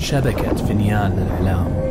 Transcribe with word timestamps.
شبكة 0.00 0.54
فنيان 0.54 1.12
الإعلام 1.18 1.89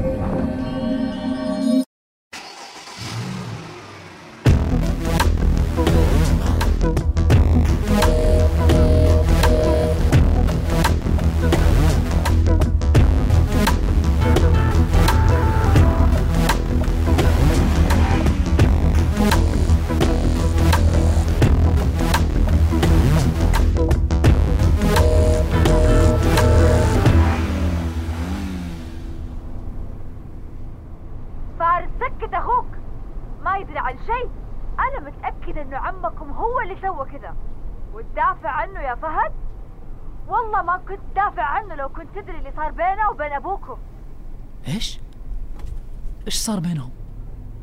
صار 46.49 46.59
بينهم؟ 46.59 46.91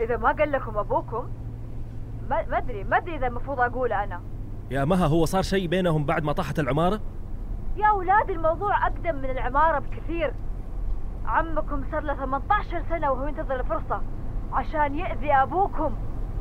إذا 0.01 0.17
ما 0.17 0.33
قال 0.33 0.53
لكم 0.53 0.79
أبوكم 0.79 1.29
ما 2.31 2.59
ادري 2.59 2.85
ما 2.85 2.97
أدري 2.97 3.17
إذا 3.17 3.27
المفروض 3.27 3.61
اقوله 3.61 4.05
أنا 4.05 4.21
يا 4.71 4.85
مها 4.85 5.07
هو 5.07 5.25
صار 5.25 5.43
شيء 5.43 5.67
بينهم 5.67 6.05
بعد 6.05 6.25
ما 6.25 6.33
طاحت 6.33 6.59
العمارة؟ 6.59 7.01
يا 7.77 7.87
أولاد 7.87 8.31
الموضوع 8.31 8.87
أقدم 8.87 9.15
من 9.15 9.31
العمارة 9.31 9.79
بكثير 9.79 10.35
عمكم 11.27 11.85
صار 11.91 12.03
له 12.03 12.15
18 12.15 12.83
سنة 12.89 13.11
وهو 13.11 13.27
ينتظر 13.27 13.61
الفرصة 13.61 14.03
عشان 14.53 14.99
يأذي 14.99 15.33
أبوكم 15.33 15.95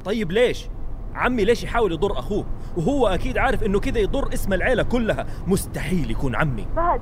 طيب 0.06 0.32
ليش؟ 0.32 0.70
عمي 1.16 1.46
ليش 1.46 1.64
يحاول 1.64 1.92
يضر 1.92 2.20
أخوه؟ 2.20 2.46
وهو 2.78 3.08
أكيد 3.08 3.38
عارف 3.38 3.64
إنه 3.64 3.80
كذا 3.80 4.00
يضر 4.00 4.34
اسم 4.34 4.54
العيلة 4.54 4.84
كلها 4.84 5.26
مستحيل 5.48 6.12
يكون 6.12 6.36
عمي 6.36 6.68
فهد 6.76 7.02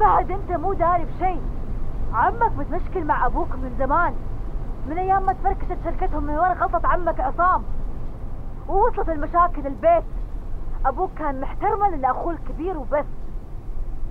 فهد 0.00 0.30
أنت 0.30 0.50
مو 0.50 0.72
داري 0.72 1.04
بشيء 1.04 1.40
عمك 2.12 2.52
متمشكل 2.52 3.04
مع 3.04 3.26
أبوك 3.26 3.52
من 3.52 3.76
زمان 3.78 4.14
من 4.88 4.98
أيام 4.98 5.26
ما 5.26 5.32
تفركشت 5.32 5.78
شركتهم 5.84 6.24
من 6.24 6.34
ورا 6.34 6.54
غلطة 6.54 6.88
عمك 6.88 7.20
عصام. 7.20 7.62
ووصلت 8.68 9.08
المشاكل 9.08 9.66
البيت. 9.66 10.04
أبوك 10.86 11.10
كان 11.18 11.40
محترما 11.40 11.96
لأخوه 11.96 12.32
الكبير 12.32 12.78
وبس. 12.78 13.04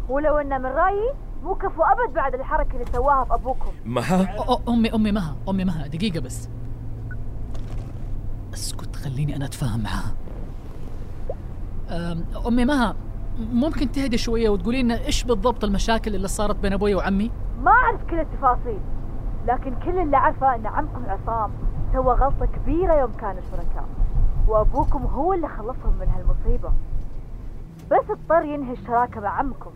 ولو 0.09 0.38
انه 0.38 0.58
من 0.58 0.66
رأيي 0.66 1.14
مو 1.44 1.56
كفو 1.56 1.84
أبد 1.84 2.14
بعد 2.14 2.36
الحركة 2.36 2.73
اللي 2.73 2.86
سواها 2.86 3.23
في 3.23 3.34
أبوكم. 3.34 3.72
مها؟ 3.86 4.36
امي 4.67 4.94
أمي 4.94 5.11
مها. 5.11 5.36
أمي 5.50 5.66
مها. 5.66 5.88
دقيقة 5.88 6.20
بس. 6.20 6.50
اسكت 8.54 8.95
خليني 8.95 9.36
أنا 9.36 9.45
أتفاهم 9.45 9.83
معاها. 9.83 10.14
أمي 12.48 12.66
مها 12.66 12.95
ممكن 13.39 13.92
تهدي 13.92 14.17
شوية 14.17 14.50
وتقولي 14.50 14.83
لنا 14.83 15.06
إيش 15.06 15.23
بالضبط 15.23 15.64
المشاكل 15.64 16.16
اللي 16.16 16.28
صارت 16.28 16.56
بين 16.56 16.73
أبوي 16.73 16.95
وعمي؟ 16.95 17.31
ما 17.64 17.72
أعرف 17.72 18.04
كل 18.09 18.20
التفاصيل. 18.20 18.80
لكن 19.48 19.76
كل 19.86 20.00
اللي 20.00 20.18
عارفه 20.18 20.56
ان 20.56 20.66
عمكم 20.66 21.02
عصام. 21.08 21.52
سوى 21.94 22.14
غلطة 22.14 22.45
كبيرة 22.45 22.94
يوم 22.94 23.12
كانوا 23.12 23.42
شركاء. 23.52 23.86
وأبوكم 24.48 25.06
هو 25.06 25.34
اللي 25.34 25.48
خلصهم 25.48 25.94
من 26.00 26.08
هالمصيبة. 26.08 26.72
بس 27.92 28.10
اضطر 28.10 28.45
ينهي 28.45 28.73
الشراكة 28.73 29.22
مع 29.22 29.30
عمكم. 29.30 29.72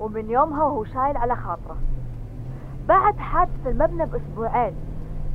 ومن 0.00 0.30
يومها 0.30 0.64
وهو 0.64 0.84
شايل 0.84 1.16
على 1.16 1.36
خاطره. 1.36 1.76
بعد 2.88 3.16
حادث 3.16 3.66
المبنى 3.66 4.06
بأسبوعين 4.06 4.72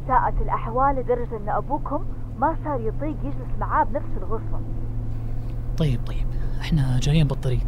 ساءت 0.08 0.42
الأحوال 0.42 0.96
لدرجة 0.96 1.38
إن 1.38 1.50
أبوكم 1.50 2.06
ما 2.40 2.56
صار 2.64 2.80
يطيق 2.80 3.18
يجلس 3.24 3.60
معاه 3.60 3.84
بنفس 3.84 4.18
الغرفة. 4.18 4.60
طيب 5.78 6.00
طيب. 6.08 6.28
إحنا 6.62 7.00
جايين 7.00 7.28
بالطريق. 7.28 7.68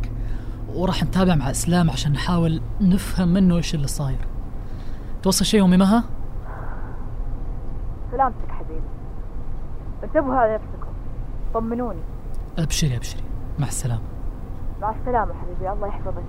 وراح 0.76 1.04
نتابع 1.04 1.36
مع 1.36 1.52
إسلام 1.52 1.90
عشان 1.90 2.12
نحاول 2.12 2.62
نفهم 2.82 3.28
منه 3.28 3.56
إيش 3.56 3.76
اللي 3.76 3.88
صاير. 3.88 4.29
توصل 5.24 5.46
شيء 5.46 5.64
امي 5.64 5.78
مها؟ 5.78 6.04
سلامتك 8.12 8.50
حبيبي 8.50 8.88
انتبهوا 10.04 10.36
على 10.36 10.54
نفسكم 10.54 10.94
طمنوني 11.54 12.00
أبشري 12.58 12.98
أبشري 12.98 13.24
مع 13.60 13.68
السلامة 13.68 14.02
مع 14.82 14.96
السلامة 15.00 15.34
حبيبي 15.34 15.72
الله 15.72 15.88
يحفظك 15.88 16.24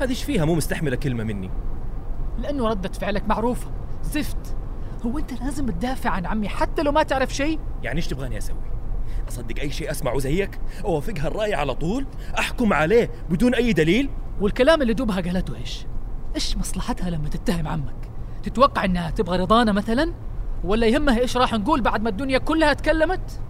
هذه 0.00 0.10
إيش 0.10 0.24
فيها 0.24 0.44
مو 0.44 0.54
مستحملة 0.54 0.96
كلمة 0.96 1.24
مني 1.24 1.50
لأنه 2.38 2.68
ردة 2.68 2.88
فعلك 2.88 3.28
معروفة 3.28 3.70
زفت 4.02 4.56
هو 5.06 5.18
أنت 5.18 5.42
لازم 5.42 5.66
تدافع 5.66 6.10
عن 6.10 6.26
عمي 6.26 6.48
حتى 6.48 6.82
لو 6.82 6.92
ما 6.92 7.02
تعرف 7.02 7.34
شيء 7.34 7.60
يعني 7.82 7.96
إيش 7.96 8.06
تبغاني 8.06 8.38
أسوي؟ 8.38 8.56
أصدق 9.28 9.60
أي 9.60 9.70
شيء 9.70 9.90
أسمعه 9.90 10.18
زيك؟ 10.18 10.60
أوافقها 10.84 11.26
الرأي 11.28 11.54
على 11.54 11.74
طول؟ 11.74 12.06
أحكم 12.38 12.72
عليه 12.72 13.10
بدون 13.30 13.54
أي 13.54 13.72
دليل؟ 13.72 14.10
والكلام 14.40 14.82
اللي 14.82 14.94
دوبها 14.94 15.20
قالته 15.20 15.56
إيش؟ 15.56 15.86
إيش 16.38 16.56
مصلحتها 16.56 17.10
لما 17.10 17.28
تتهم 17.28 17.68
عمك؟ 17.68 18.10
تتوقع 18.42 18.84
إنها 18.84 19.10
تبغى 19.10 19.38
رضانا 19.38 19.72
مثلا؟ 19.72 20.14
ولا 20.64 20.86
يهمها 20.86 21.18
إيش 21.18 21.36
راح 21.36 21.52
نقول 21.52 21.80
بعد 21.80 22.02
ما 22.02 22.08
الدنيا 22.08 22.38
كلها 22.38 22.72
تكلمت؟ 22.72 23.40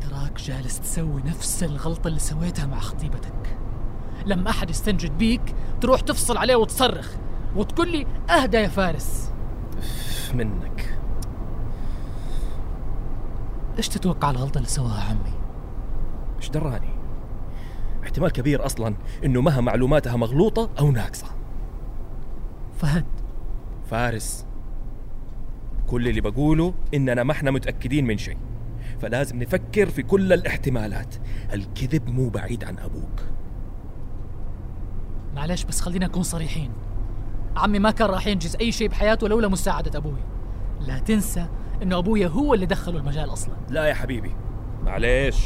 تراك 0.00 0.40
جالس 0.40 0.80
تسوي 0.80 1.22
نفس 1.22 1.62
الغلطة 1.64 2.08
اللي 2.08 2.18
سويتها 2.18 2.66
مع 2.66 2.80
خطيبتك 2.80 3.58
لما 4.26 4.50
أحد 4.50 4.70
يستنجد 4.70 5.18
بيك 5.18 5.54
تروح 5.80 6.00
تفصل 6.00 6.36
عليه 6.36 6.56
وتصرخ 6.56 7.10
وتقول 7.56 7.92
لي 7.92 8.06
أهدى 8.30 8.56
يا 8.56 8.68
فارس 8.68 9.30
منك 10.34 10.98
إيش 13.76 13.88
تتوقع 13.88 14.30
الغلطة 14.30 14.58
اللي 14.58 14.68
سواها 14.68 15.04
عمي؟ 15.10 15.34
إيش 16.38 16.50
دراني؟ 16.50 16.93
احتمال 18.14 18.32
كبير 18.32 18.66
أصلا 18.66 18.94
إنه 19.24 19.40
مها 19.40 19.60
معلوماتها 19.60 20.16
مغلوطة 20.16 20.70
أو 20.78 20.90
ناقصة. 20.90 21.26
فهد. 22.78 23.04
فارس 23.90 24.46
كل 25.86 26.08
اللي 26.08 26.20
بقوله 26.20 26.74
إننا 26.94 27.22
ما 27.22 27.32
إحنا 27.32 27.50
متأكدين 27.50 28.06
من 28.06 28.18
شيء 28.18 28.36
فلازم 29.00 29.42
نفكر 29.42 29.90
في 29.90 30.02
كل 30.02 30.32
الاحتمالات. 30.32 31.14
الكذب 31.52 32.08
مو 32.08 32.28
بعيد 32.28 32.64
عن 32.64 32.78
أبوك. 32.78 33.20
معلش 35.34 35.64
بس 35.64 35.80
خلينا 35.80 36.06
نكون 36.06 36.22
صريحين. 36.22 36.70
عمي 37.56 37.78
ما 37.78 37.90
كان 37.90 38.10
راح 38.10 38.26
ينجز 38.26 38.56
أي 38.60 38.72
شيء 38.72 38.88
بحياته 38.88 39.28
لولا 39.28 39.48
مساعدة 39.48 39.98
أبوي. 39.98 40.22
لا 40.80 40.98
تنسى 40.98 41.46
إنه 41.82 41.98
أبويا 41.98 42.28
هو 42.28 42.54
اللي 42.54 42.66
دخله 42.66 42.98
المجال 42.98 43.32
أصلا. 43.32 43.54
لا 43.68 43.84
يا 43.84 43.94
حبيبي. 43.94 44.34
معليش. 44.84 45.36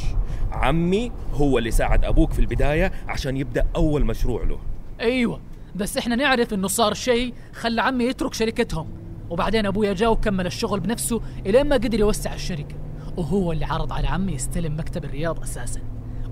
عمي 0.52 1.12
هو 1.34 1.58
اللي 1.58 1.70
ساعد 1.70 2.04
أبوك 2.04 2.32
في 2.32 2.38
البداية 2.38 2.92
عشان 3.08 3.36
يبدأ 3.36 3.66
أول 3.76 4.04
مشروع 4.04 4.44
له. 4.44 4.58
أيوه 5.00 5.40
بس 5.74 5.96
إحنا 5.96 6.16
نعرف 6.16 6.54
إنه 6.54 6.68
صار 6.68 6.94
شيء 6.94 7.34
خلى 7.52 7.82
عمي 7.82 8.04
يترك 8.04 8.34
شركتهم 8.34 8.88
وبعدين 9.30 9.66
أبويا 9.66 9.92
جاء 9.92 10.12
وكمل 10.12 10.46
الشغل 10.46 10.80
بنفسه 10.80 11.20
إلين 11.46 11.68
ما 11.68 11.76
قدر 11.76 12.00
يوسع 12.00 12.34
الشركة 12.34 12.76
وهو 13.16 13.52
اللي 13.52 13.64
عرض 13.64 13.92
على 13.92 14.08
عمي 14.08 14.32
يستلم 14.32 14.78
مكتب 14.78 15.04
الرياض 15.04 15.40
أساسا. 15.42 15.80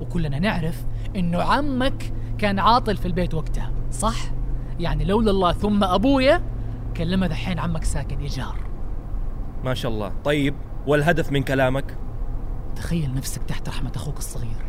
وكلنا 0.01 0.39
نعرف 0.39 0.85
إنه 1.17 1.43
عمك 1.43 2.13
كان 2.39 2.59
عاطل 2.59 2.97
في 2.97 3.07
البيت 3.07 3.35
وقتها 3.35 3.73
صح؟ 3.91 4.17
يعني 4.81 5.05
لولا 5.05 5.31
الله 5.31 5.53
ثم 5.53 5.85
أبويا 5.85 6.43
كان 6.95 7.07
لما 7.07 7.27
دحين 7.27 7.59
عمك 7.59 7.85
ساكن 7.85 8.19
ايجار 8.19 8.57
ما 9.65 9.75
شاء 9.75 9.93
الله. 9.93 10.13
طيب 10.25 10.55
والهدف 10.87 11.33
من 11.33 11.43
كلامك؟ 11.43 11.99
تخيل 12.77 13.15
نفسك 13.15 13.43
تحت 13.43 13.69
رحمة 13.69 13.93
أخوك 13.97 14.19
الصغير. 14.19 14.67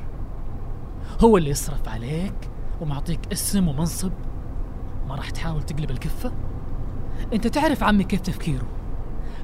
هو 1.21 1.37
اللي 1.37 1.49
يصرف 1.49 1.89
عليك 1.89 2.49
ومعطيك 2.81 3.19
اسم 3.31 3.67
ومنصب. 3.67 4.11
ما 5.07 5.15
راح 5.15 5.29
تحاول 5.29 5.63
تقلب 5.63 5.91
الكفة؟ 5.91 6.31
أنت 7.33 7.47
تعرف 7.47 7.83
عمي 7.83 8.03
كيف 8.03 8.21
تفكيره؟ 8.21 8.67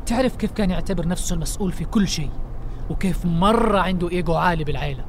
تعرف 0.06 0.36
كيف 0.36 0.51
كان 0.51 0.69
يعتبر 0.69 1.07
نفسه 1.07 1.33
المسؤول 1.33 1.71
في 1.71 1.86
كل 1.86 2.07
شيء؟ 2.07 2.30
وكيف 2.89 3.25
مرة 3.25 3.80
عنده 3.80 4.10
إيجو 4.10 4.33
عالي 4.33 4.63
بالعيلة؟ 4.63 5.06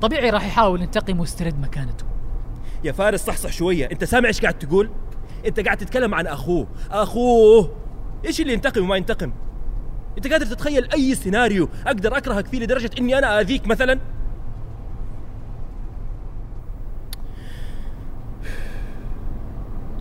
طبيعي 0.00 0.30
راح 0.30 0.46
يحاول 0.46 0.82
ينتقم 0.82 1.20
ويسترد 1.20 1.60
مكانته. 1.60 2.04
يا 2.84 2.92
فارس 2.92 3.24
صحصح 3.24 3.52
شوية. 3.52 3.90
أنت 3.92 4.04
سامع 4.04 4.28
إيش 4.28 4.40
قاعد 4.40 4.58
تقول؟ 4.58 4.90
أنت 5.46 5.60
قاعد 5.60 5.76
تتكلم 5.76 6.14
عن 6.14 6.26
أخوه. 6.26 6.66
أخوه! 6.90 7.70
إيش 8.26 8.40
اللي 8.40 8.52
ينتقم 8.52 8.82
وما 8.82 8.96
ينتقم؟ 8.96 9.32
أنت 10.18 10.32
قادر 10.32 10.46
تتخيل 10.46 10.88
أي 10.92 11.14
سيناريو 11.14 11.68
أقدر 11.86 12.16
أكرهك 12.16 12.46
فيه 12.46 12.58
لدرجة 12.58 12.90
إني 12.98 13.18
أنا 13.18 13.40
آذيك 13.40 13.66
مثلا؟ 13.66 13.98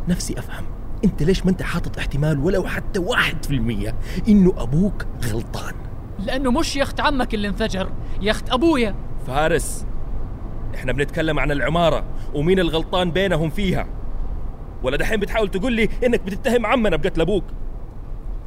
نفسي 0.07 0.39
أفهم. 0.39 0.65
أنت 1.05 1.23
ليش 1.23 1.45
ما 1.45 1.51
أنت 1.51 1.61
حاطط 1.61 1.97
احتمال 1.97 2.39
ولو 2.39 2.63
حتى 2.67 2.99
واحد 2.99 3.45
في 3.45 3.51
المية 3.51 3.95
إنه 4.27 4.53
أبوك 4.57 5.05
غلطان؟ 5.25 5.73
لأنه 6.19 6.51
مش 6.51 6.75
يخت 6.75 6.99
عمك 6.99 7.33
اللي 7.33 7.47
انفجر 7.47 7.91
يخت 8.21 8.49
أبويا. 8.49 8.95
فارس 9.27 9.85
إحنا 10.75 10.91
بنتكلم 10.91 11.39
عن 11.39 11.51
العمارة 11.51 12.05
ومين 12.33 12.59
الغلطان 12.59 13.11
بينهم 13.11 13.49
فيها. 13.49 13.87
ولا 14.83 14.97
دحين 14.97 15.19
بتحاول 15.19 15.49
تقول 15.51 15.73
لي 15.73 15.89
إنك 16.05 16.21
بتتهم 16.21 16.65
عمنا 16.65 16.95
بقتل 16.95 17.21
أبوك. 17.21 17.43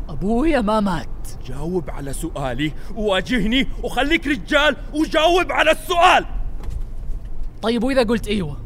أبويا 0.08 0.60
ما 0.60 0.80
مات. 0.80 1.08
جاوب 1.46 1.90
على 1.90 2.12
سؤالي 2.12 2.72
وواجهني 2.96 3.68
وخليك 3.82 4.26
رجال 4.26 4.76
وجاوب 4.94 5.52
على 5.52 5.70
السؤال. 5.70 6.24
طيب 7.62 7.84
وإذا 7.84 8.02
قلت 8.02 8.28
إيوه 8.28 8.56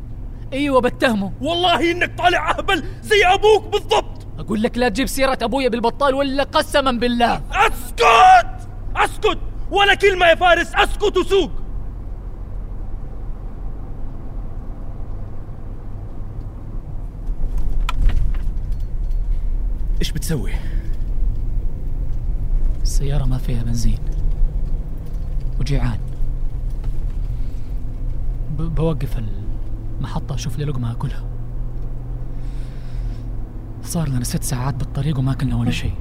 إيوه 0.52 0.80
بتهمه. 0.80 1.32
والله 1.40 1.90
إنك 1.90 2.18
طالع 2.18 2.50
أهبل 2.50 2.84
زي 3.02 3.26
أبوك 3.26 3.64
بالضبط. 3.72 4.26
أقول 4.38 4.62
لك 4.62 4.78
لا 4.78 4.88
تجيب 4.88 5.06
سيرة 5.06 5.38
أبويا 5.42 5.68
بالبطال 5.68 6.14
ولا 6.14 6.42
قسما 6.42 6.92
بالله. 6.92 7.42
أسكت! 7.52 8.68
أسكت! 8.96 9.38
ولا 9.70 9.94
كلمة 9.94 10.26
يا 10.26 10.34
فارس 10.34 10.74
أسكت 10.74 11.16
وسوق. 11.16 11.50
إيش 20.00 20.12
بتسوي؟ 20.12 20.52
السيارة 22.96 23.24
ما 23.24 23.38
فيها 23.38 23.62
بنزين. 23.62 23.98
وجيعان. 25.60 25.98
بوقف 28.58 29.18
المحطة 29.98 30.34
أشوف 30.34 30.58
لي 30.58 30.64
لقمة 30.64 30.92
أكلها. 30.92 31.24
صار 33.82 34.08
لنا 34.08 34.24
ست 34.24 34.42
ساعات 34.42 34.74
بالطريق 34.74 35.18
وما 35.18 35.32
أكلنا 35.32 35.56
ولا 35.56 35.70
شيء. 35.70 35.94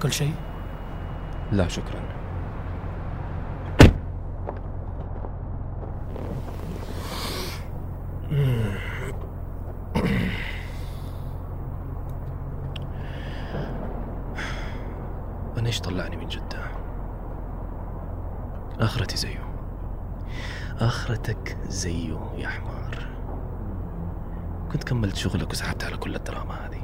تاكل 0.00 0.12
شيء؟ 0.12 0.34
لا 1.52 1.68
شكرا. 1.68 2.00
أنا 15.58 15.66
إيش 15.66 15.80
طلعني 15.80 16.16
من 16.16 16.26
جدة؟ 16.26 16.58
آخرتي 18.80 19.16
زيه 19.16 19.44
آخرتك 20.78 21.56
زيه 21.68 22.18
يا 22.36 22.48
حمار. 22.48 23.06
كنت 24.72 24.84
كملت 24.84 25.16
شغلك 25.16 25.50
وسحبت 25.50 25.84
على 25.84 25.96
كل 25.96 26.14
الدراما 26.14 26.54
هذه. 26.54 26.80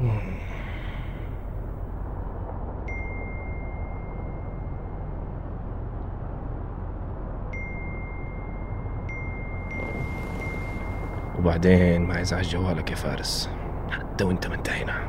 وبعدين 11.40 12.06
ما 12.06 12.20
يزعج 12.20 12.48
جوالك 12.48 12.90
يا 12.90 12.96
فارس. 12.96 13.50
حتى 13.90 14.24
وانت 14.24 14.46
ما 14.46 14.54
انت 14.54 14.70
هنا 14.70 15.08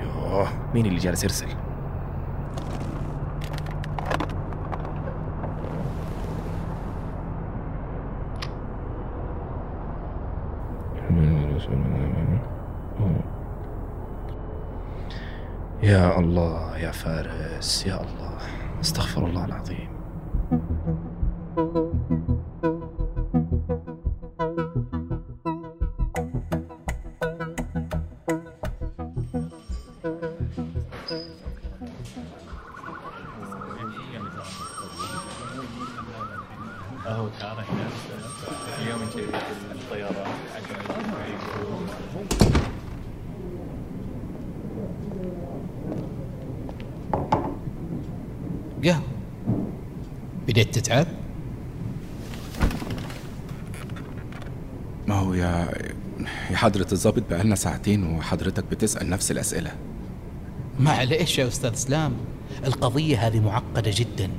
يوه 0.00 0.48
مين 0.74 0.86
اللي 0.86 0.98
جالس 0.98 1.24
يرسل؟ 1.24 1.48
يا 15.82 16.18
الله 16.18 16.78
يا 16.78 16.90
فارس 16.90 17.86
يا 17.86 17.94
الله. 17.94 18.38
استغفر 18.80 19.26
الله 19.26 19.44
العظيم. 19.44 19.88
تتعب؟ 50.76 51.06
ما 55.06 55.14
هو 55.14 55.34
يا 55.34 55.68
يا 56.50 56.56
حضرة 56.56 56.86
الضابط 56.92 57.22
بقالنا 57.30 57.54
ساعتين 57.54 58.06
وحضرتك 58.06 58.64
بتسأل 58.70 59.10
نفس 59.10 59.30
الأسئلة. 59.30 59.70
معليش 60.80 61.38
يا 61.38 61.48
أستاذ 61.48 61.72
إسلام. 61.72 62.12
القضية 62.64 63.26
هذه 63.26 63.40
معقدة 63.40 63.90
جدا. 63.94 64.30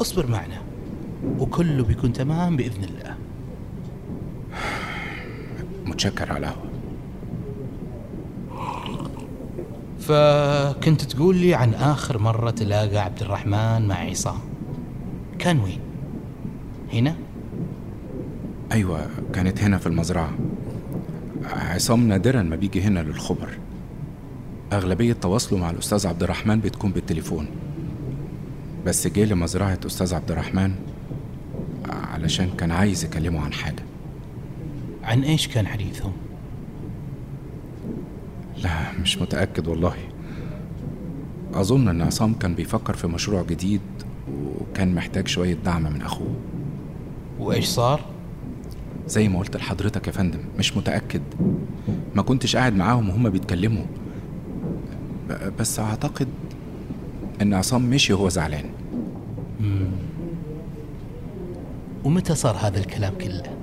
اصبر 0.00 0.26
معنا 0.26 0.62
وكله 1.38 1.84
بيكون 1.84 2.12
تمام 2.12 2.56
بإذن 2.56 2.84
الله. 2.84 3.16
متشكر 5.84 6.32
على 6.32 6.46
القهوة. 6.46 6.74
فكنت 10.00 11.02
تقول 11.02 11.36
لي 11.36 11.54
عن 11.54 11.74
آخر 11.74 12.18
مرة 12.18 12.50
تلاقى 12.50 12.98
عبد 12.98 13.22
الرحمن 13.22 13.88
مع 13.88 13.94
عصام؟ 13.94 14.53
كان 15.38 15.60
وين؟ 15.60 15.80
هنا؟ 16.92 17.16
أيوة 18.72 19.06
كانت 19.32 19.60
هنا 19.60 19.78
في 19.78 19.86
المزرعة 19.86 20.30
عصام 21.44 22.08
نادرا 22.08 22.42
ما 22.42 22.56
بيجي 22.56 22.82
هنا 22.82 23.00
للخبر 23.00 23.48
أغلبية 24.72 25.12
تواصله 25.12 25.58
مع 25.58 25.70
الأستاذ 25.70 26.06
عبد 26.06 26.22
الرحمن 26.22 26.60
بتكون 26.60 26.92
بالتليفون 26.92 27.46
بس 28.86 29.06
جه 29.06 29.24
لمزرعة 29.24 29.78
أستاذ 29.86 30.14
عبد 30.14 30.30
الرحمن 30.30 30.74
علشان 31.88 32.50
كان 32.58 32.70
عايز 32.70 33.04
يكلمه 33.04 33.40
عن 33.40 33.52
حاجة 33.52 33.82
عن 35.04 35.22
إيش 35.22 35.48
كان 35.48 35.66
حديثهم؟ 35.66 36.12
لا 38.62 38.92
مش 39.02 39.18
متأكد 39.18 39.68
والله 39.68 39.94
أظن 41.54 41.88
إن 41.88 42.02
عصام 42.02 42.34
كان 42.34 42.54
بيفكر 42.54 42.94
في 42.94 43.06
مشروع 43.06 43.42
جديد 43.42 43.80
وكان 44.74 44.94
محتاج 44.94 45.28
شوية 45.28 45.54
دعم 45.64 45.82
من 45.82 46.02
أخوه 46.02 46.34
وإيش 47.38 47.66
صار؟ 47.66 48.00
زي 49.06 49.28
ما 49.28 49.38
قلت 49.38 49.56
لحضرتك 49.56 50.06
يا 50.06 50.12
فندم 50.12 50.38
مش 50.58 50.76
متأكد 50.76 51.22
ما 52.14 52.22
كنتش 52.22 52.56
قاعد 52.56 52.74
معاهم 52.74 53.08
وهم 53.08 53.30
بيتكلموا 53.30 53.84
بس 55.58 55.80
أعتقد 55.80 56.28
إن 57.42 57.54
عصام 57.54 57.90
مشي 57.90 58.12
وهو 58.12 58.28
زعلان 58.28 58.64
ومتى 62.04 62.34
صار 62.34 62.56
هذا 62.56 62.78
الكلام 62.78 63.14
كله؟ 63.20 63.56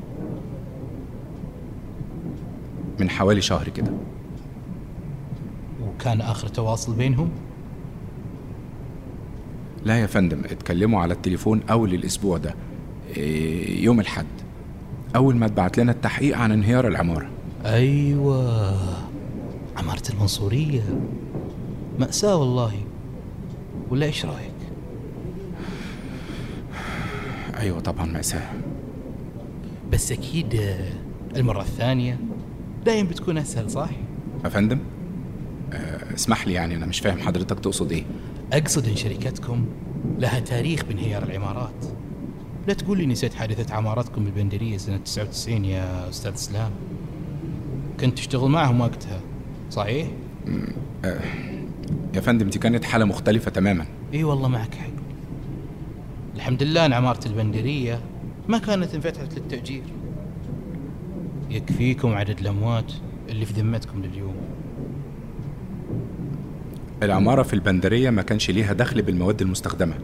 من 3.00 3.10
حوالي 3.10 3.42
شهر 3.42 3.70
كده 3.70 3.92
وكان 5.84 6.22
آخر 6.22 6.48
تواصل 6.48 6.94
بينهم؟ 6.94 7.30
لا 9.86 10.00
يا 10.00 10.06
فندم 10.06 10.42
اتكلموا 10.46 11.02
على 11.02 11.14
التليفون 11.14 11.62
أول 11.70 11.94
الأسبوع 11.94 12.38
ده 12.38 12.56
إيه، 13.18 13.84
يوم 13.84 14.00
الحد 14.00 14.26
أول 15.16 15.36
ما 15.36 15.46
اتبعت 15.46 15.78
لنا 15.78 15.92
التحقيق 15.92 16.38
عن 16.38 16.52
انهيار 16.52 16.88
العمارة. 16.88 17.30
أيوة. 17.66 18.76
عمارة 19.78 20.02
المنصورية. 20.10 20.84
مأساة 22.00 22.36
والله. 22.36 22.74
ولا 23.90 24.06
إيش 24.06 24.26
رأيك؟ 24.26 24.52
أيوة 27.58 27.80
طبعا 27.80 28.06
مأساة. 28.06 28.50
بس 29.92 30.12
أكيد 30.12 30.56
آه، 30.56 30.92
المرة 31.36 31.62
الثانية 31.62 32.20
دايم 32.86 33.08
بتكون 33.08 33.38
أسهل 33.38 33.72
صح؟ 33.72 33.90
يا 34.44 34.50
فندم 34.50 34.80
آه، 35.74 36.14
اسمح 36.16 36.48
لي 36.48 36.54
يعني 36.54 36.76
أنا 36.76 36.86
مش 36.86 37.00
فاهم 37.00 37.20
حضرتك 37.20 37.60
تقصد 37.60 37.92
إيه. 37.92 38.04
أقصد 38.54 38.88
إن 38.88 38.96
شركتكم 38.96 39.66
لها 40.20 40.40
تاريخ 40.40 40.86
بانهيار 40.86 41.24
العمارات. 41.24 41.86
لا 42.68 42.74
تقول 42.74 42.98
لي 42.98 43.06
نسيت 43.06 43.34
حادثة 43.34 43.76
عمارتكم 43.76 44.24
بالبندرية 44.24 44.78
سنة 44.78 44.98
99 44.98 45.66
يا 45.66 46.10
أستاذ 46.10 46.34
إسلام. 46.34 46.72
كنت 48.00 48.18
تشتغل 48.18 48.50
معهم 48.50 48.82
وقتها 48.82 49.22
صحيح؟ 49.70 50.08
يا 52.14 52.22
فندم 52.22 52.50
دي 52.50 52.60
كانت 52.60 52.84
حالة 52.84 53.06
مختلفة 53.06 53.52
تماما. 53.52 53.86
إي 54.14 54.24
والله 54.24 54.48
معك 54.48 54.76
حق. 54.76 54.88
الحمد 56.36 56.64
لله 56.64 56.86
إن 56.86 56.94
عمارة 56.94 57.28
البندرية 57.28 58.00
ما 58.48 58.58
كانت 58.58 58.96
انفتحت 58.96 59.34
للتأجير. 59.34 59.84
يكفيكم 61.50 62.14
عدد 62.14 62.40
الأموات 62.40 62.94
اللي 63.30 63.46
في 63.46 63.54
ذمتكم 63.54 64.02
لليوم. 64.04 64.36
العمارة 67.04 67.44
في 67.44 67.54
البندرية 67.54 68.10
ما 68.10 68.22
كانش 68.22 68.52
ليها 68.52 68.74
دخل 68.74 69.02
بالمواد 69.02 69.42
المستخدمة. 69.42 69.96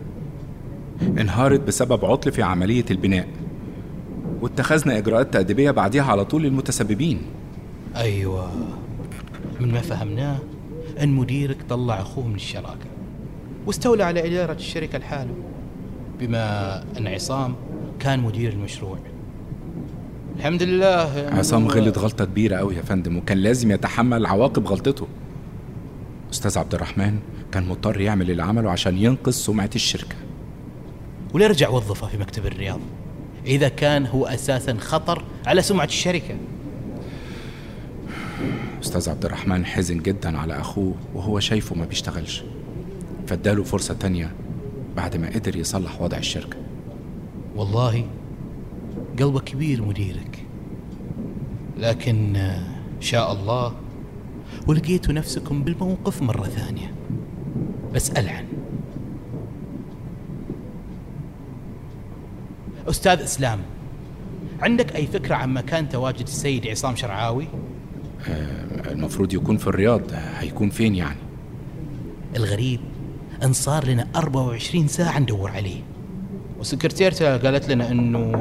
انهارت 1.01 1.59
بسبب 1.59 2.05
عطل 2.05 2.31
في 2.31 2.43
عملية 2.43 2.85
البناء. 2.91 3.27
واتخذنا 4.41 4.97
إجراءات 4.97 5.33
تأديبية 5.33 5.71
بعديها 5.71 6.03
على 6.03 6.25
طول 6.25 6.43
للمتسببين. 6.43 7.21
أيوة. 7.95 8.51
من 9.59 9.71
ما 9.71 9.81
فهمناه 9.81 10.37
أن 11.03 11.09
مديرك 11.09 11.57
طلع 11.69 12.01
أخوه 12.01 12.27
من 12.27 12.35
الشراكة. 12.35 12.87
واستولى 13.65 14.03
على 14.03 14.27
إدارة 14.27 14.53
الشركة 14.53 14.97
لحاله 14.97 15.33
بما 16.19 16.83
أن 16.97 17.07
عصام 17.07 17.55
كان 17.99 18.19
مدير 18.19 18.53
المشروع. 18.53 18.97
الحمد 20.37 20.63
لله. 20.63 21.29
عصام 21.31 21.67
غلط 21.67 21.97
غلطة 21.97 22.25
كبيرة 22.25 22.55
أوي 22.55 22.75
يا 22.75 22.81
فندم 22.81 23.17
وكان 23.17 23.37
لازم 23.37 23.71
يتحمل 23.71 24.25
عواقب 24.25 24.67
غلطته. 24.67 25.07
أستاذ 26.33 26.57
عبد 26.57 26.73
الرحمن 26.73 27.19
كان 27.51 27.67
مضطر 27.67 28.01
يعمل 28.01 28.31
اللي 28.31 28.43
عمله 28.43 28.71
عشان 28.71 28.97
ينقذ 28.97 29.31
سمعة 29.31 29.69
الشركة. 29.75 30.15
وليه 31.33 31.47
رجع 31.47 31.69
وظفه 31.69 32.07
في 32.07 32.17
مكتب 32.17 32.45
الرياض. 32.45 32.79
إذا 33.45 33.69
كان 33.69 34.05
هو 34.05 34.25
أساسا 34.25 34.77
خطر 34.77 35.23
على 35.45 35.61
سمعة 35.61 35.85
الشركة. 35.85 36.35
أستاذ 38.83 39.09
عبد 39.09 39.25
الرحمن 39.25 39.65
حزن 39.65 39.97
جدا 39.97 40.37
على 40.37 40.59
أخوه 40.59 40.95
وهو 41.13 41.39
شايفه 41.39 41.75
ما 41.75 41.85
بيشتغلش. 41.85 42.43
فاداله 43.27 43.63
فرصة 43.63 43.93
تانية 43.93 44.31
بعد 44.95 45.17
ما 45.17 45.29
قدر 45.29 45.55
يصلح 45.55 46.01
وضع 46.01 46.17
الشركة. 46.17 46.57
والله 47.55 48.05
قلبه 49.19 49.39
كبير 49.39 49.81
مديرك. 49.85 50.43
لكن 51.77 52.35
آه، 52.35 52.63
شاء 52.99 53.33
الله 53.33 53.73
ولقيتوا 54.67 55.13
نفسكم 55.13 55.63
بالموقف 55.63 56.21
مرة 56.21 56.43
ثانية. 56.43 56.93
بسأل 57.95 58.29
عنه. 58.29 58.47
أستاذ 62.89 63.19
إسلام 63.19 63.59
عندك 64.61 64.95
أي 64.95 65.07
فكرة 65.07 65.35
عن 65.35 65.53
مكان 65.53 65.89
تواجد 65.89 66.21
السيد 66.27 66.67
عصام 66.67 66.95
شرعاوي؟ 66.95 67.47
المفروض 68.91 69.33
يكون 69.33 69.57
في 69.57 69.67
الرياض 69.67 70.01
هيكون 70.13 70.69
فين 70.69 70.95
يعني؟ 70.95 71.19
الغريب 72.35 72.79
أن 73.43 73.53
صار 73.53 73.85
لنا 73.87 74.07
24 74.15 74.87
ساعة 74.87 75.19
ندور 75.19 75.51
عليه. 75.51 75.81
وسكرتيرته 76.59 77.37
قالت 77.37 77.69
لنا 77.69 77.91
إنه 77.91 78.31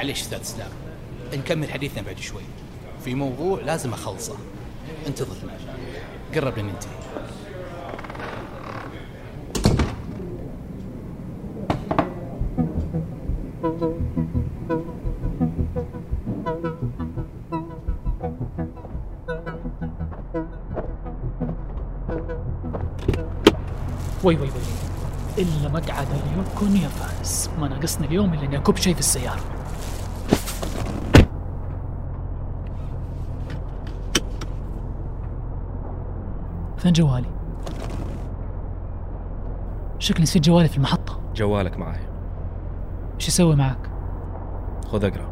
معليش 0.00 0.20
أستاذ 0.20 0.40
إسلام 0.40 0.70
نكمل 1.34 1.70
حديثنا 1.70 2.02
بعد 2.02 2.18
شوي. 2.18 2.42
في 3.04 3.14
موضوع 3.14 3.60
لازم 3.60 3.92
أخلصه. 3.92 4.36
انتظرنا 5.06 5.52
قرب 6.34 6.58
ننتهي. 6.58 6.90
وي 24.24 24.36
وي 24.36 24.40
وي. 24.40 24.50
إلا 25.38 25.68
مقعد 25.68 26.06
اليوكون 26.10 26.76
يا 26.76 26.88
فارس 26.88 27.50
ما 27.58 27.68
ناقصني 27.68 28.06
اليوم 28.06 28.34
إلا 28.34 28.44
إني 28.44 28.56
أكب 28.56 28.76
شيء 28.76 28.94
في 28.94 29.00
السيارة. 29.00 29.59
فين 36.80 36.92
جوالي؟ 36.92 37.28
شكلي 39.98 40.22
نسيت 40.22 40.44
جوالي 40.44 40.68
في 40.68 40.76
المحطة. 40.76 41.20
جوالك 41.34 41.78
معي 41.78 42.00
إيش 43.14 43.28
يسوي 43.28 43.56
معك؟ 43.56 43.90
خذ 44.86 45.04
أقرأ. 45.04 45.30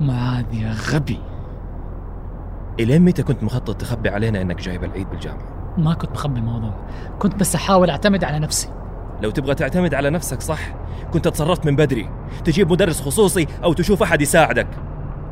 معاذ 0.00 0.54
يا 0.54 0.72
غبي. 0.72 1.18
إلين 2.80 3.02
متى 3.02 3.22
كنت 3.22 3.42
مخطط 3.42 3.76
تخبي 3.76 4.08
علينا 4.08 4.42
إنك 4.42 4.60
جايب 4.60 4.84
العيد 4.84 5.10
بالجامعة؟ 5.10 5.74
ما 5.78 5.94
كنت 5.94 6.10
مخبي 6.10 6.40
الموضوع. 6.40 6.74
كنت 7.18 7.34
بس 7.34 7.54
أحاول 7.54 7.90
أعتمد 7.90 8.24
على 8.24 8.38
نفسي. 8.38 8.68
لو 9.22 9.30
تبغى 9.30 9.54
تعتمد 9.54 9.94
على 9.94 10.10
نفسك 10.10 10.40
صح. 10.40 10.74
كنت 11.12 11.28
تصرفت 11.28 11.66
من 11.66 11.76
بدري. 11.76 12.10
تجيب 12.44 12.72
مدرس 12.72 13.00
خصوصي 13.00 13.46
أو 13.64 13.72
تشوف 13.72 14.02
أحد 14.02 14.22
يساعدك. 14.22 14.68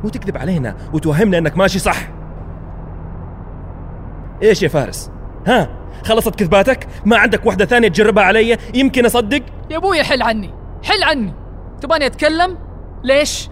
مو 0.03 0.09
تكذب 0.09 0.37
علينا 0.37 0.77
وتوهمنا 0.93 1.37
إنك 1.37 1.57
ماشي 1.57 1.79
صح. 1.79 2.20
إيش 4.43 4.63
يا 4.63 4.67
فارس؟ 4.67 5.11
ها؟ 5.47 5.69
خلصت 6.05 6.35
كذباتك؟ 6.35 6.87
ما 7.05 7.17
عندك 7.17 7.45
واحدة 7.45 7.65
ثانية 7.65 7.87
تجربها 7.87 8.23
علي؟ 8.23 8.57
يمكن 8.73 9.05
أصدق؟ 9.05 9.41
يا 9.69 9.77
أبوي 9.77 10.03
حل 10.03 10.21
عني. 10.21 10.53
حل 10.83 11.03
عني. 11.03 11.33
تباني 11.81 12.05
أتكلم؟ 12.05 12.57
ليش؟ 13.03 13.49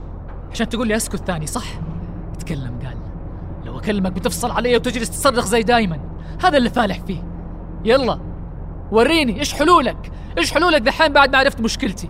عشان 0.51 0.69
تقول 0.69 0.87
لي 0.87 0.95
أسكت 0.95 1.15
ثاني 1.15 1.47
صح؟ 1.47 1.65
اتكلم 2.33 2.79
قال. 2.85 2.97
لو 3.65 3.79
أكلمك 3.79 4.11
بتفصل 4.11 4.51
علي 4.51 4.75
وتجلس 4.75 5.09
تصرخ 5.09 5.45
زي 5.45 5.63
دايما. 5.63 5.99
هذا 6.43 6.57
اللي 6.57 6.69
فالح 6.69 6.99
فيه. 6.99 7.23
يلا 7.85 8.19
وريني 8.91 9.39
إيش 9.39 9.53
حلولك؟ 9.53 10.11
إيش 10.37 10.53
حلولك 10.53 10.81
دحين 10.81 11.13
بعد 11.13 11.31
ما 11.31 11.37
عرفت 11.37 11.61
مشكلتي؟ 11.61 12.09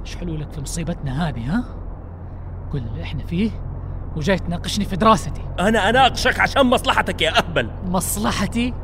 إيش 0.00 0.16
حلولك 0.16 0.52
في 0.52 0.60
مصيبتنا 0.60 1.28
هذه 1.28 1.54
ها؟ 1.54 1.64
كل 2.72 2.78
اللي 2.78 3.02
إحنا 3.02 3.24
فيه؟ 3.24 3.50
وجاي 4.16 4.38
تناقشني 4.38 4.84
في 4.84 4.96
دراستي. 4.96 5.42
أنا 5.60 5.88
أناقشك 5.88 6.40
عشان 6.40 6.66
مصلحتك 6.66 7.22
يا 7.22 7.38
أهبل. 7.38 7.70
مصلحتي؟ 7.84 8.74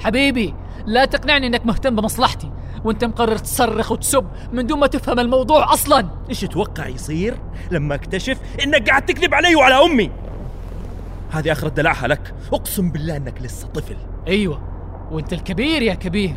حبيبي 0.00 0.54
لا 0.86 1.04
تقنعني 1.04 1.46
إنك 1.46 1.66
مهتم 1.66 1.96
بمصلحتي 1.96 2.50
وأنت 2.84 3.04
مقرر 3.04 3.36
تصرخ 3.38 3.92
وتسب 3.92 4.26
من 4.52 4.66
دون 4.66 4.78
ما 4.78 4.86
تفهم 4.86 5.18
الموضوع 5.18 5.72
أصلا. 5.72 6.08
إيش 6.28 6.40
تتوقع 6.40 6.86
يصير 6.86 7.34
لما 7.70 7.94
أكتشف 7.94 8.38
إنك 8.64 8.88
قاعد 8.88 9.06
تكذب 9.06 9.34
علي 9.34 9.56
وعلى 9.56 9.74
أمي؟ 9.74 10.10
هذه 11.30 11.52
اخرة 11.52 11.68
دلعها 11.68 12.08
لك. 12.08 12.34
أقسم 12.52 12.90
بالله 12.90 13.16
إنك 13.16 13.42
لسه 13.42 13.68
طفل. 13.68 13.96
أيوه 14.28 14.62
وأنت 15.10 15.32
الكبير 15.32 15.82
يا 15.82 15.94
كبير. 15.94 16.34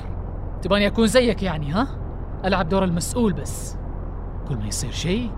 تباني 0.62 0.88
أكون 0.88 1.08
زيك 1.08 1.44
يعني 1.44 1.72
ها؟ 1.72 1.88
ألعب 2.46 2.70
دور 2.70 2.84
المسؤول 2.84 3.34
بس. 3.34 3.76
كل 4.48 4.56
ما 4.56 4.68
يصير 4.68 4.92
شيء 4.92 5.32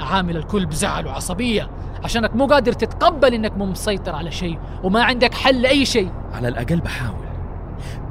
اعامل 0.00 0.36
الكل 0.36 0.66
بزعل 0.66 1.06
وعصبية. 1.06 1.70
عشانك 2.04 2.36
مو 2.36 2.46
قادر 2.46 2.72
تتقبل 2.72 3.34
إنك 3.34 3.56
مو 3.56 3.66
مسيطر 3.66 4.14
على 4.14 4.30
شيء 4.30 4.58
وما 4.82 5.04
عندك 5.04 5.34
حل 5.34 5.62
لأي 5.62 5.84
شيء. 5.84 6.10
على 6.32 6.48
الأقل 6.48 6.80
بحاول. 6.80 7.26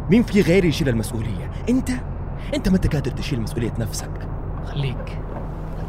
مين 0.09 0.23
في 0.23 0.41
غيري 0.41 0.67
يشيل 0.67 0.89
المسؤولية؟ 0.89 1.51
أنت؟ 1.69 1.89
أنت 2.55 2.69
ما 2.69 2.75
انت 2.75 2.95
قادر 2.95 3.11
تشيل 3.11 3.41
مسؤولية 3.41 3.73
نفسك؟ 3.79 4.11
خليك. 4.65 5.19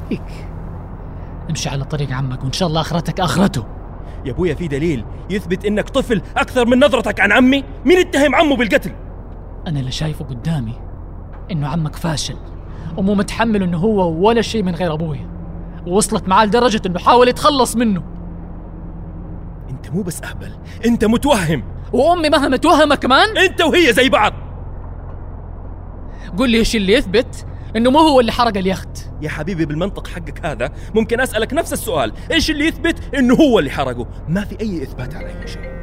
خليك. 0.08 0.46
امشي 1.50 1.68
على 1.68 1.84
طريق 1.84 2.12
عمك 2.12 2.44
وإن 2.44 2.52
شاء 2.52 2.68
الله 2.68 2.80
آخرتك 2.80 3.20
آخرته. 3.20 3.64
يا 4.24 4.32
أبويا 4.32 4.54
في 4.54 4.68
دليل 4.68 5.04
يثبت 5.30 5.64
إنك 5.64 5.88
طفل 5.88 6.22
أكثر 6.36 6.66
من 6.66 6.78
نظرتك 6.84 7.20
عن 7.20 7.32
عمي؟ 7.32 7.64
مين 7.84 7.98
اتهم 7.98 8.34
عمه 8.34 8.56
بالقتل؟ 8.56 8.92
أنا 9.66 9.80
اللي 9.80 9.90
شايفه 9.90 10.24
قدامي 10.24 10.74
إنه 11.50 11.68
عمك 11.68 11.96
فاشل 11.96 12.36
ومو 12.96 13.14
متحمل 13.14 13.62
إنه 13.62 13.78
هو 13.78 14.26
ولا 14.28 14.42
شيء 14.42 14.62
من 14.62 14.74
غير 14.74 14.92
أبويا. 14.92 15.35
ووصلت 15.86 16.28
معاه 16.28 16.44
لدرجة 16.44 16.82
إنه 16.86 16.98
حاول 16.98 17.28
يتخلص 17.28 17.76
منه. 17.76 18.02
أنت 19.70 19.90
مو 19.90 20.02
بس 20.02 20.22
أهبل 20.22 20.52
أنت 20.86 21.04
متوهم. 21.04 21.64
وأمي 21.92 22.28
مهما 22.28 22.48
متوهمه 22.48 22.94
كمان. 22.94 23.38
أنت 23.38 23.60
وهي 23.60 23.92
زي 23.92 24.08
بعض. 24.08 24.32
قول 26.38 26.50
لي 26.50 26.58
إيش 26.58 26.76
اللي 26.76 26.92
يثبت 26.92 27.46
إنه 27.76 27.90
مو 27.90 27.98
هو 27.98 28.20
اللي 28.20 28.32
حرق 28.32 28.56
اليخت. 28.56 29.10
يا 29.22 29.28
حبيبي 29.28 29.66
بالمنطق 29.66 30.06
حقك 30.06 30.46
هذا 30.46 30.70
ممكن 30.94 31.20
أسألك 31.20 31.54
نفس 31.54 31.72
السؤال. 31.72 32.12
إيش 32.32 32.50
اللي 32.50 32.66
يثبت 32.66 33.14
إنه 33.14 33.34
هو 33.34 33.58
اللي 33.58 33.70
حرقه؟ 33.70 34.06
ما 34.28 34.44
في 34.44 34.60
أي 34.60 34.82
إثبات 34.82 35.14
على 35.14 35.26
اي 35.26 35.46
شيء 35.46 35.76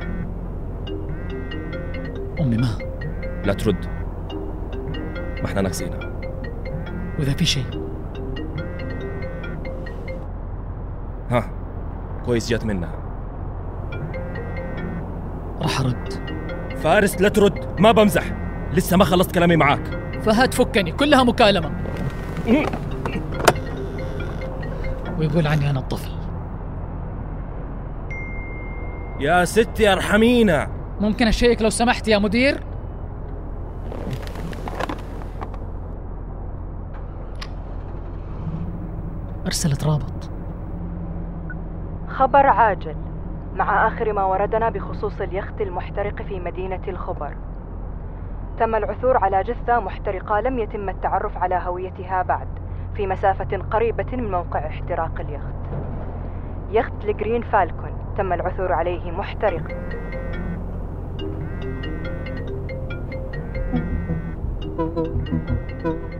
أمي 2.39 2.57
ما. 2.57 2.77
لا 3.45 3.53
ترد. 3.53 3.85
ما 5.41 5.45
إحنا 5.45 5.61
ناقصينها. 5.61 5.99
وإذا 7.19 7.33
في 7.33 7.45
شيء. 7.45 7.82
ها. 11.33 11.49
كويس 12.25 12.49
جات 12.49 12.65
منها. 12.65 12.91
راح 15.61 15.79
أرد 15.79 16.13
فارس 16.77 17.21
لا 17.21 17.29
ترد. 17.29 17.81
ما 17.81 17.91
بمزح. 17.91 18.23
لسه 18.73 18.97
ما 18.97 19.05
خلصت 19.05 19.35
كلامي 19.35 19.55
معاك. 19.55 19.99
فهد 20.21 20.53
فكني. 20.53 20.91
كلها 20.91 21.23
مكالمة. 21.23 21.71
ويقول 25.19 25.47
عني 25.47 25.69
أنا 25.69 25.79
الطفل. 25.79 26.11
يا 29.19 29.45
ستي 29.45 29.93
أرحمينا. 29.93 30.69
ممكن 30.99 31.27
أشيك 31.27 31.61
لو 31.61 31.69
سمحت 31.69 32.07
يا 32.07 32.17
مدير؟ 32.17 32.63
أرسلت 39.45 39.83
رابط. 39.83 40.22
خبر 42.13 42.47
عاجل 42.47 42.95
مع 43.55 43.87
آخر 43.87 44.13
ما 44.13 44.23
وردنا 44.23 44.69
بخصوص 44.69 45.21
اليخت 45.21 45.61
المحترق 45.61 46.21
في 46.21 46.39
مدينة 46.39 46.81
الخبر 46.87 47.33
تم 48.59 48.75
العثور 48.75 49.17
على 49.17 49.43
جثة 49.43 49.79
محترقة 49.79 50.39
لم 50.39 50.59
يتم 50.59 50.89
التعرف 50.89 51.37
على 51.37 51.55
هويتها 51.65 52.21
بعد 52.21 52.47
في 52.95 53.07
مسافة 53.07 53.57
قريبة 53.71 54.05
من 54.17 54.31
موقع 54.31 54.59
احتراق 54.67 55.19
اليخت 55.19 55.55
يخت 56.69 57.05
الجرين 57.05 57.41
فالكون 57.41 57.91
تم 58.17 58.33
العثور 58.33 58.71
عليه 58.73 59.11
محترقا 59.11 59.83
Thank 64.75 65.85
you. 65.85 66.12